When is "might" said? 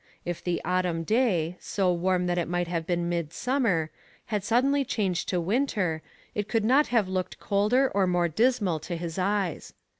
2.47-2.67